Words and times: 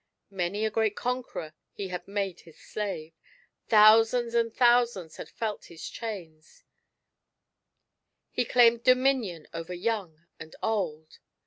Many 0.31 0.65
a 0.65 0.71
great 0.71 0.95
conqueror 0.95 1.53
he 1.73 1.89
had 1.89 2.07
made 2.07 2.39
his 2.39 2.57
slave, 2.59 3.13
thousands 3.67 4.33
and 4.33 4.51
thousands 4.51 5.17
had 5.17 5.29
felt 5.29 5.65
his 5.65 5.87
chains, 5.87 6.63
he 8.31 8.43
claimed 8.43 8.83
dominion 8.83 9.45
over 9.53 9.75
yoimg 9.75 10.17
and 10.39 10.55
old. 10.63 11.19